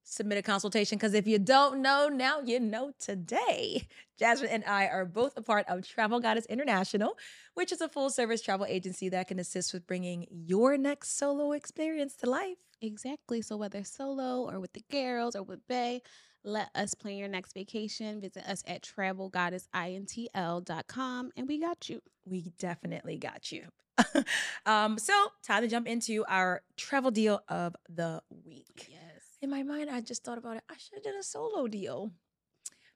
[0.04, 0.98] submit a consultation.
[0.98, 3.86] Because if you don't know now, you know today.
[4.18, 7.16] Jasmine and I are both a part of Travel Goddess International,
[7.54, 11.52] which is a full service travel agency that can assist with bringing your next solo
[11.52, 12.56] experience to life.
[12.82, 13.40] Exactly.
[13.42, 16.02] So whether solo or with the girls or with Bay,
[16.42, 18.20] let us plan your next vacation.
[18.20, 22.02] Visit us at travelgoddessintl.com and we got you.
[22.30, 23.64] We definitely got you.
[24.66, 25.12] um, so,
[25.42, 28.86] time to jump into our travel deal of the week.
[28.88, 29.00] Yes.
[29.42, 30.62] In my mind, I just thought about it.
[30.70, 32.10] I should have done a solo deal.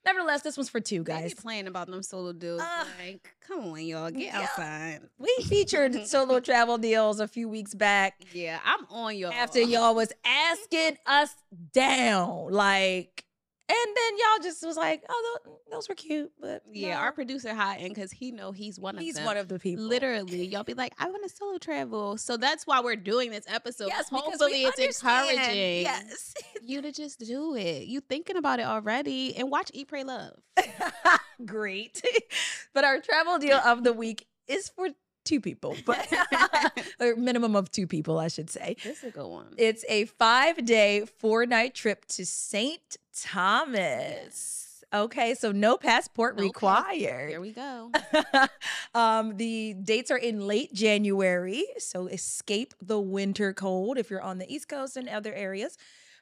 [0.06, 1.34] Nevertheless, this one's for two Guys, guys.
[1.34, 2.60] playing about them solo deals.
[2.62, 2.86] Ugh.
[3.02, 4.40] like, come on, y'all, get Yeah.
[4.42, 5.00] outside.
[5.18, 9.32] We featured solo travel deals a few weeks back Yeah, I'm on y'all.
[9.32, 11.34] after y'all was asking us
[11.72, 12.50] down.
[12.50, 13.23] Like,
[13.66, 17.12] And then y'all just was like, oh, tho- those were cute, but Yeah, no, our
[17.12, 19.24] producer hot in because he know he's one of he's them.
[19.24, 19.84] one of the people.
[19.86, 22.18] Literally, y'all be like, I want to solo travel.
[22.18, 23.86] So that's why we're doing this episode.
[23.88, 25.30] yes, Hopefully, it's understand.
[25.30, 26.34] encouraging Yes.
[26.62, 27.86] you to just do it.
[27.86, 30.34] You thinking about it already, and watch Eat, Pray, Love.
[31.46, 32.02] Great.
[32.74, 34.88] but our travel deal of the week is for
[35.24, 36.06] two people, but
[37.00, 38.76] or minimum of two people, I should say.
[38.84, 39.54] This is a good one.
[39.56, 42.98] It's a five day, four night trip to St.
[43.16, 44.84] Thomas.
[44.92, 47.30] Okay, so no passport No required.
[47.30, 47.90] Here we go.
[48.94, 54.38] um, the dates are in late January, so escape the winter cold if you're on
[54.38, 55.76] the East Coast and other areas.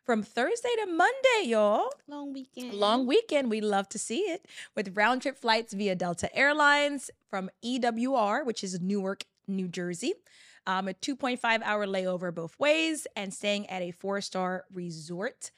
[0.05, 1.91] From Thursday to Monday, y'all.
[2.09, 2.75] Long weekend.
[2.75, 3.51] Long weekend.
[3.51, 8.65] We love to see it with round trip flights via Delta Airlines from EWR, which
[8.65, 10.15] is Newark, New Jersey.
[10.67, 15.53] Um, a 2.5 hour layover both ways and staying at a four star resort,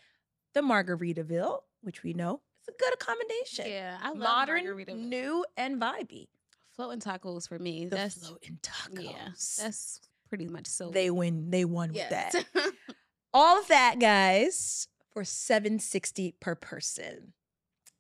[0.54, 3.66] the Margaritaville, which we know is a good accommodation.
[3.68, 6.28] Yeah, I love Modern, new, and vibey.
[6.76, 7.86] floating tacos for me.
[7.86, 9.02] The that's floating tacos.
[9.04, 9.28] yeah.
[9.58, 10.90] That's pretty much so.
[10.90, 11.50] they win.
[11.50, 12.32] They won with that.
[13.34, 17.32] All of that, guys, for 760 per person.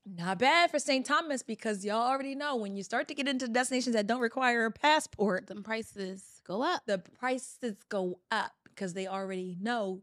[0.06, 1.04] Not bad for St.
[1.06, 4.66] Thomas because y'all already know when you start to get into destinations that don't require
[4.66, 6.82] a passport, Them prices go up.
[6.86, 10.02] the prices go up because they already know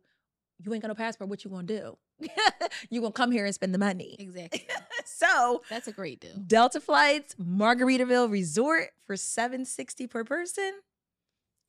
[0.58, 1.30] you ain't got no passport.
[1.30, 1.98] What you gonna do?
[2.90, 4.16] you gonna come here and spend the money.
[4.20, 4.68] Exactly.
[5.06, 6.34] so That's a great deal.
[6.46, 10.74] Delta flights, Margaritaville Resort for 760 per person.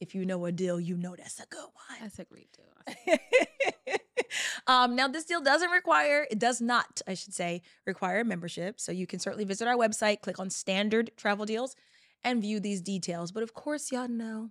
[0.00, 1.98] If you know a deal, you know that's a good one.
[2.00, 3.96] That's a great deal.
[4.66, 8.80] um, now, this deal doesn't require, it does not, I should say, require a membership.
[8.80, 11.76] So you can certainly visit our website, click on standard travel deals,
[12.24, 13.30] and view these details.
[13.30, 14.50] But of course, y'all know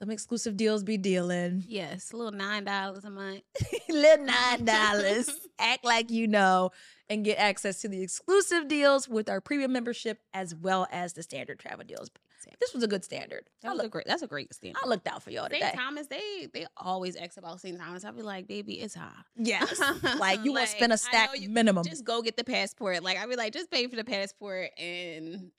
[0.00, 1.62] them exclusive deals be dealing.
[1.68, 3.42] Yes, a little nine dollars a month.
[3.88, 5.30] Little nine dollars.
[5.58, 6.70] Act like you know
[7.08, 11.22] and get access to the exclusive deals with our premium membership as well as the
[11.22, 12.10] standard travel deals.
[12.58, 13.44] This was a good standard.
[13.62, 14.06] That a look, great.
[14.06, 14.80] That's a great standard.
[14.82, 15.60] I looked out for y'all today.
[15.60, 15.74] St.
[15.74, 17.78] Thomas, they they always ask about St.
[17.78, 18.04] Thomas.
[18.04, 19.10] I'll be like, baby, it's high.
[19.36, 19.80] Yes.
[20.18, 21.84] like you will spend a stack you- minimum.
[21.84, 23.02] Just go get the passport.
[23.02, 25.50] Like I'd be like, just pay for the passport and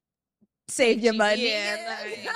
[0.67, 1.50] Save your money.
[1.50, 2.04] yeah,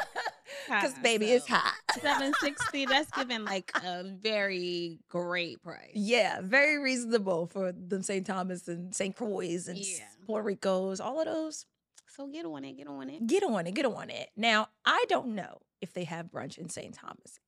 [0.67, 1.53] Because high, baby, it's so.
[1.55, 1.73] hot.
[2.01, 2.85] seven sixty.
[2.85, 5.91] That's given like a very great price.
[5.93, 8.25] Yeah, very reasonable for them St.
[8.25, 9.15] Thomas and St.
[9.15, 10.05] Croix and Yeah.
[10.25, 11.65] Puerto Ricos, all of those.
[12.07, 12.77] So get on it.
[12.77, 13.25] Get on it.
[13.27, 14.29] Get on it, get on it.
[14.35, 16.93] Now, I don't know if they have brunch in St.
[16.93, 17.39] Thomas,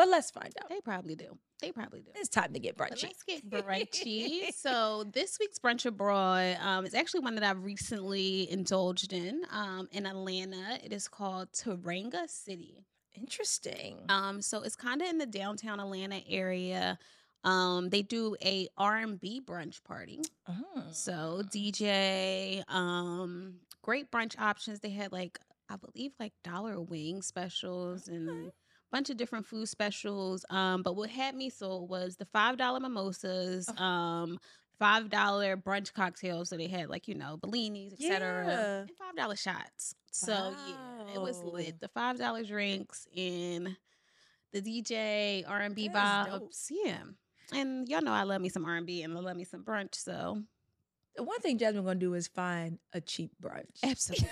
[0.00, 0.70] but let's find out.
[0.70, 1.36] They probably do.
[1.60, 2.10] They probably do.
[2.14, 3.02] It's time to get But brunchy.
[3.02, 4.50] let's get brunchy.
[4.54, 9.88] so this week's brunch abroad um, is actually one that I've recently indulged in um,
[9.92, 10.78] in Atlanta.
[10.82, 12.86] It is called Teranga City.
[13.14, 13.98] Interesting.
[14.08, 16.98] Um, so it's kind of in the downtown Atlanta area.
[17.44, 20.20] Um, they do a R&B brunch party.
[20.48, 20.84] Oh.
[20.92, 24.80] So DJ, um, great brunch options.
[24.80, 28.48] They had like I believe like dollar wing specials and Okay.
[28.48, 28.52] a
[28.92, 30.44] bunch of different food specials.
[30.50, 33.82] Um, but what had me sold was the five dollar mimosas, Oh.
[33.82, 34.38] um,
[34.78, 36.48] five dollar brunch cocktails.
[36.48, 38.44] So they had like you know Bellinis, etc.
[38.46, 38.78] Yeah.
[38.80, 39.94] And five dollar shots.
[40.10, 40.32] So
[40.68, 41.80] yeah, it was lit.
[41.80, 43.76] The five dollar drinks and
[44.52, 46.50] the DJ R and B That is dope.
[46.50, 46.66] vibes.
[46.70, 46.98] Yeah.
[47.52, 49.62] And y'all know I love me some R and B and I love me some
[49.64, 49.94] brunch.
[49.94, 50.42] So
[51.16, 53.78] The one thing Jasmine gonna do is find a cheap brunch.
[53.84, 54.28] Absolutely.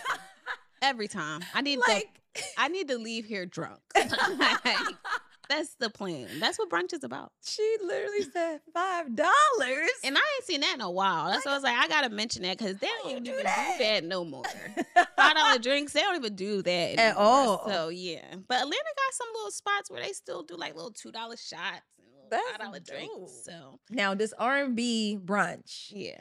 [0.83, 3.81] Every time I need like to, I need to leave here drunk.
[4.39, 4.95] Like,
[5.49, 6.29] that's the plan.
[6.41, 7.33] That's what brunch is about.
[7.43, 9.89] she literally said five dollars.
[10.05, 11.31] And I ain't seen that in a while.
[11.31, 13.43] That's why I was like, I gotta mention that because they don't even do do
[13.45, 13.77] that?
[13.79, 14.05] that?
[14.05, 14.43] no more.
[15.17, 17.67] Five dollar drinks, they don't even do that At all.
[17.67, 21.11] So yeah, but Atlanta got some little spots where they still do like little two
[21.13, 23.43] dollar shots and little five dollar drinks.
[23.45, 25.87] So now this R and B brunch.
[25.91, 26.21] yeah,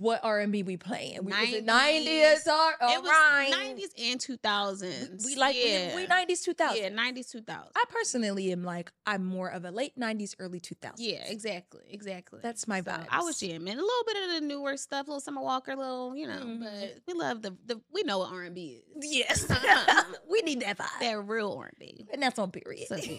[0.00, 1.24] What R and B we playing?
[1.24, 1.66] We, was it 90s.
[1.66, 5.24] nineties or it was nineties and two thousands.
[5.24, 5.96] We like we- yeah.
[5.96, 6.82] we nineties two thousand.
[6.82, 7.72] Yeah, nineties two thousand.
[7.74, 11.00] I personally am like I'm more of a late nineties, early two thousands.
[11.08, 12.40] Yeah, exactly, exactly.
[12.42, 15.20] That's my So I was jamming a little bit of the newer stuff, a little
[15.20, 16.40] Summer Walker, little you know.
[16.40, 16.60] Mhm.
[16.60, 19.04] But we love the the we know what R and B is.
[19.10, 19.46] Yes,
[20.30, 22.06] we need that vibe, They're real R and B.
[22.12, 22.88] and that's on period.
[22.88, 23.16] So, yeah,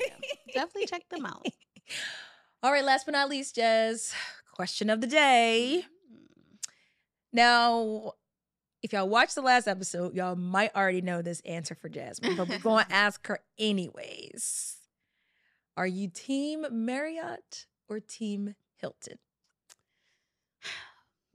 [0.53, 1.45] Definitely check them out.
[2.63, 4.13] All right, last but not least, Jez,
[4.53, 5.86] question of the day.
[7.32, 8.13] Now,
[8.82, 12.48] if y'all watched the last episode, y'all might already know this answer for Jasmine, but
[12.48, 14.78] we're going to ask her anyways.
[15.78, 19.18] Are you team Marriott or team Hilton?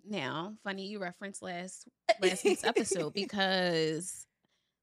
[0.07, 1.89] Now, funny you referenced last
[2.21, 4.27] last week's episode because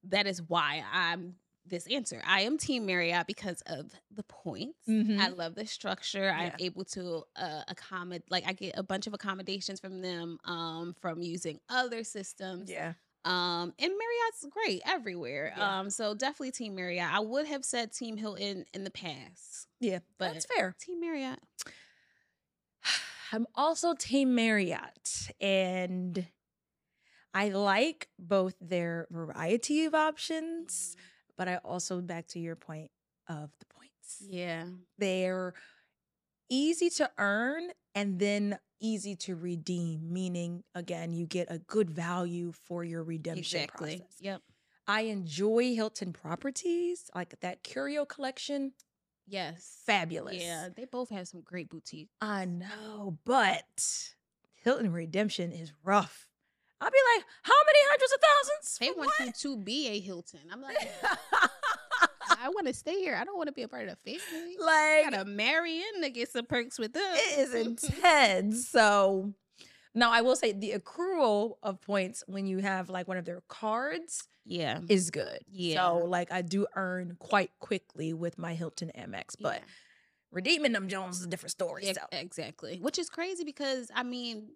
[0.05, 2.21] that is why I'm this answer.
[2.25, 4.79] I am Team Marriott because of the points.
[4.87, 5.19] Mhm.
[5.19, 6.29] I love the structure.
[6.29, 10.95] I'm able to uh, accommodate, like I get a bunch of accommodations from them um,
[10.99, 12.69] from using other systems.
[12.69, 12.93] Yeah.
[13.23, 15.53] Um, and Marriott's great everywhere.
[15.55, 15.79] Yeah.
[15.79, 17.13] Um, so definitely Team Marriott.
[17.13, 19.99] I would have said Team Hilton in the past, Yeah.
[20.17, 20.75] But- That's fair.
[20.79, 21.39] Team Marriott.
[23.31, 26.27] I'm also Team Marriott, and
[27.33, 30.97] I like both their variety of options,
[31.41, 32.91] but I also back to your point
[33.27, 34.21] of the points.
[34.21, 34.65] Yeah.
[34.99, 35.55] They're
[36.51, 42.51] easy to earn and then easy to redeem, meaning again, you get a good value
[42.51, 43.97] for your redemption Exactly.
[43.97, 44.17] process.
[44.19, 44.41] Yep.
[44.85, 48.73] I enjoy Hilton properties, like that Curio collection,
[49.25, 49.81] Yes.
[49.83, 50.35] fabulous.
[50.43, 52.11] Yeah, they both have some great boutiques.
[52.21, 54.13] I know, but
[54.63, 56.27] Hilton Redemption is rough.
[56.81, 58.77] I'll be like, how many hundreds of thousands?
[58.79, 59.27] They want what?
[59.27, 60.39] you to be a Hilton.
[60.51, 60.77] I'm like,
[62.41, 63.15] I want to stay here.
[63.15, 64.55] I don't want to be a part of the family.
[64.59, 67.03] Like gotta marry in to get some perks with them.
[67.13, 68.67] it is intense.
[68.67, 69.33] So
[69.93, 73.41] now I will say the accrual of points when you have like one of their
[73.47, 74.79] cards yeah.
[74.89, 75.39] is good.
[75.51, 75.75] Yeah.
[75.87, 79.67] So like I do earn quite quickly with my Hilton Amex, but Yeah.
[80.31, 81.85] redeeming them Jones is a different story.
[81.87, 82.79] Ex- So exactly.
[82.81, 84.49] Which is crazy because I mean,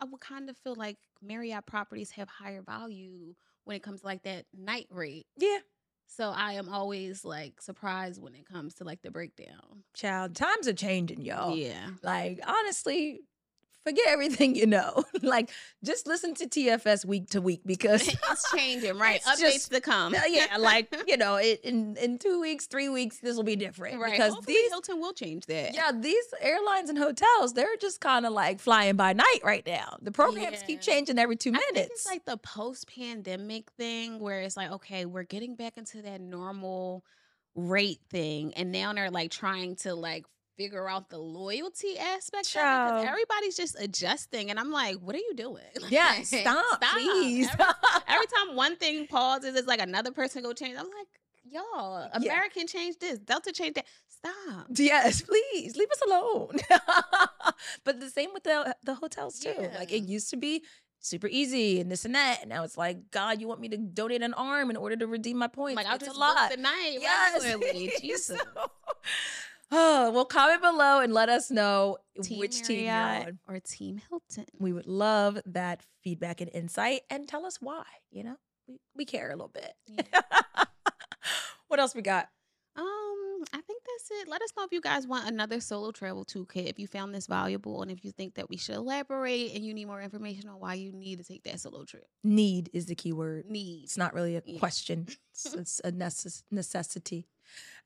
[0.00, 3.34] I would kind of feel like Marriott properties have higher value
[3.64, 5.26] when it comes to like that night rate.
[5.36, 5.58] yeah,
[6.06, 9.84] So I am always like surprised when it comes to like the breakdown.
[9.94, 11.56] child, times are changing, y'all.
[11.56, 11.90] Yeah.
[12.02, 13.20] Like, honestly,
[13.84, 15.04] forget everything you know.
[15.22, 15.50] like,
[15.84, 19.16] just listen to TFS week to week because, it's changing, right?
[19.16, 20.14] It's Updates just- to come.
[20.14, 23.56] Uh, yeah, like, you know, it, in, in two weeks, three weeks, this will be
[23.56, 23.98] different.
[24.00, 24.12] right.
[24.12, 25.74] Because Hopefully these, Hilton will change that.
[25.74, 29.96] yeah, these airlines and hotels, they're just kind of like flying by night right now.
[30.02, 31.92] The programs keep changing every two I think minutes.
[31.94, 36.20] it's like the post pandemic thing where it's like, okay, we're getting back into that
[36.20, 37.04] normal
[37.54, 38.52] rate thing.
[38.54, 40.24] And now they're like trying to like
[40.58, 44.50] figure out the loyalty aspect of it because everybody's just adjusting.
[44.50, 45.62] And I'm like, what are you doing?
[45.88, 47.48] yeah, Like, stop, please.
[47.52, 47.64] Every,
[48.08, 50.76] every time one thing pauses, it's like another person go change.
[50.76, 51.06] I'm like,
[51.50, 52.32] y'all, Yeah.
[52.34, 53.86] American changed this, Delta changed that.
[54.08, 54.66] Stop.
[54.74, 56.56] Yes, please leave us alone.
[57.84, 59.54] but the same with the the hotels too.
[59.78, 60.64] Like it used to be
[60.98, 62.38] super easy and this and that.
[62.40, 65.06] And now it's like, God, you want me to donate an arm in order to
[65.06, 65.76] redeem my points?
[65.76, 66.50] Like, I'll it's just a lot.
[66.50, 68.00] the night Yes.
[68.00, 68.40] Jesus.
[69.70, 73.38] Oh, well, comment below and let us know Team which team you're on.
[73.48, 74.46] or Team Hilton.
[74.58, 77.84] We would love that feedback and insight, and tell us why.
[78.10, 79.72] You know, we, we care a little bit.
[79.86, 80.64] Yeah.
[81.68, 82.28] what else we got?
[82.76, 84.28] Um, I think that's it.
[84.28, 86.68] Let us know if you guys want another solo travel toolkit.
[86.70, 89.74] If you found this valuable, and if you think that we should elaborate, and you
[89.74, 92.06] need more information on why you need to take that solo trip.
[92.22, 93.46] Need is the key word.
[93.50, 93.84] Need.
[93.84, 94.58] It's not really a Yeah.
[94.60, 95.06] question.
[95.32, 97.26] It's, it's a necess- necessity.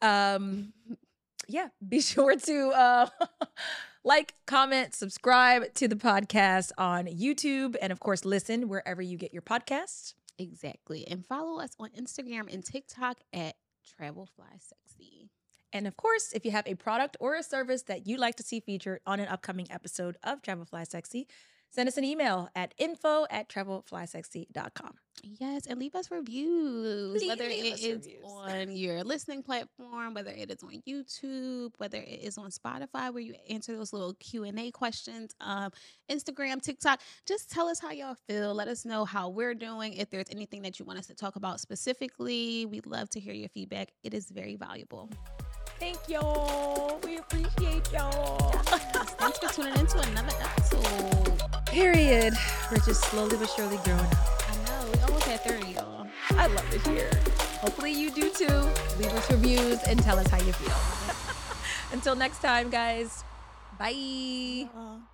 [0.01, 0.73] Um,
[1.49, 3.07] yeah, be sure to uh,
[4.05, 9.33] like, comment, subscribe to the podcast on YouTube, and of course, listen wherever you get
[9.33, 10.15] your podcasts.
[10.39, 11.07] Exactly.
[11.07, 13.55] And follow us on Instagram and TikTok at
[13.97, 15.31] Travel Fly Sexy.
[15.73, 18.43] And of course, if you have a product or a service that you'd like to
[18.43, 21.27] see featured on an upcoming episode of Travel Fly Sexy,
[21.73, 24.95] send us an email at info at travelflysexy.com.
[25.23, 28.23] Yes, and leave us reviews, Leave whether it us reviews.
[28.25, 33.23] on your listening platform, whether it is on YouTube, whether it is on Spotify, where
[33.23, 35.71] you answer those little Q and A questions, um,
[36.11, 37.01] Instagram, TikTok.
[37.27, 38.55] Just tell us how y'all feel.
[38.55, 39.93] Let us know how we're doing.
[39.93, 43.35] If there's anything that you want us to talk about specifically, we'd love to hear
[43.35, 43.91] your feedback.
[44.03, 45.11] It is very valuable.
[45.83, 47.01] Thank y'all.
[47.03, 48.53] We appreciate y'all.
[49.18, 51.42] Thanks for tuning in to another episode.
[51.66, 52.35] Period.
[52.71, 54.49] We're just slowly but surely growing up.
[54.49, 56.07] I know we almost at thirty, y'all.
[56.31, 57.11] I love it here.
[57.61, 58.47] Hopefully you do too.
[59.01, 61.92] Leave us reviews and tell us how you feel.
[61.92, 63.25] Until next time, guys.
[63.77, 64.68] Bye.
[64.73, 65.12] Bye.